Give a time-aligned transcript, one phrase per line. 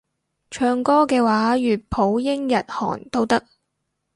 [0.49, 3.45] 唱歌嘅話粵普英日韓都得